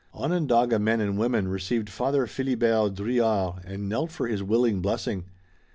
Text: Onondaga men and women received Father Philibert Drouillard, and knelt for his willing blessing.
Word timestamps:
Onondaga 0.15 0.79
men 0.79 0.99
and 0.99 1.15
women 1.19 1.47
received 1.47 1.87
Father 1.87 2.25
Philibert 2.25 2.95
Drouillard, 2.95 3.63
and 3.65 3.87
knelt 3.87 4.11
for 4.11 4.25
his 4.27 4.41
willing 4.41 4.81
blessing. 4.81 5.25